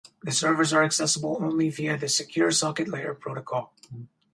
The 0.23 0.31
servers 0.31 0.73
are 0.73 0.83
accessible 0.83 1.37
only 1.39 1.69
via 1.69 1.95
the 1.95 2.09
Secure 2.09 2.49
Socket 2.49 2.87
Layer 2.87 3.13
protocol. 3.13 3.71